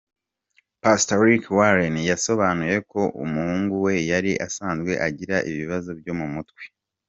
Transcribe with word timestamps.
Pastor 0.83 1.17
Rick 1.23 1.45
Warren 1.57 1.95
yasobanuye 2.09 2.77
ko 2.91 3.01
umuhungu 3.23 3.73
we 3.85 3.93
yari 4.11 4.31
asanzwe 4.47 4.91
agira 5.07 5.35
ibibazo 5.51 5.89
byo 5.99 6.13
mu 6.21 6.27
mutwe. 6.35 6.61